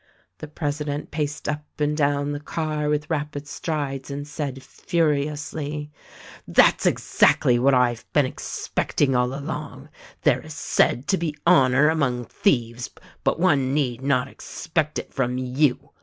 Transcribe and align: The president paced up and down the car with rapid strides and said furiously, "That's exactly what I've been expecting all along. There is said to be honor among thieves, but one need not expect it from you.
The 0.39 0.47
president 0.47 1.11
paced 1.11 1.47
up 1.47 1.63
and 1.77 1.95
down 1.95 2.31
the 2.31 2.39
car 2.39 2.89
with 2.89 3.07
rapid 3.11 3.47
strides 3.47 4.09
and 4.09 4.27
said 4.27 4.63
furiously, 4.63 5.91
"That's 6.47 6.87
exactly 6.87 7.59
what 7.59 7.75
I've 7.75 8.11
been 8.11 8.25
expecting 8.25 9.15
all 9.15 9.31
along. 9.31 9.89
There 10.23 10.41
is 10.43 10.55
said 10.55 11.07
to 11.09 11.17
be 11.19 11.37
honor 11.45 11.89
among 11.89 12.25
thieves, 12.25 12.89
but 13.23 13.39
one 13.39 13.75
need 13.75 14.01
not 14.01 14.27
expect 14.27 14.97
it 14.97 15.13
from 15.13 15.37
you. 15.37 15.91